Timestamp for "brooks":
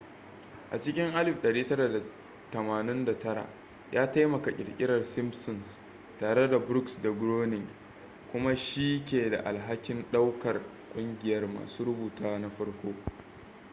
6.59-7.01